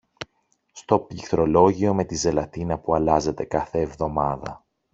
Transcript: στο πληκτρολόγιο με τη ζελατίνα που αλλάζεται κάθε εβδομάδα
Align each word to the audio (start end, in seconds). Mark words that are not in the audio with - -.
στο 0.71 0.99
πληκτρολόγιο 0.99 1.93
με 1.93 2.03
τη 2.03 2.15
ζελατίνα 2.15 2.79
που 2.79 2.95
αλλάζεται 2.95 3.43
κάθε 3.43 3.79
εβδομάδα 3.79 4.65